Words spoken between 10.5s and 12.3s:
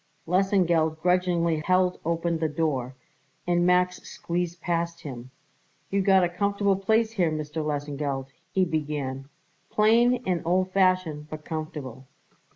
fashioned, but comfortable."